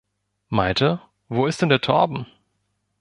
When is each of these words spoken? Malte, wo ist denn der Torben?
Malte, 0.49 0.99
wo 1.29 1.45
ist 1.45 1.61
denn 1.61 1.69
der 1.69 1.79
Torben? 1.81 2.25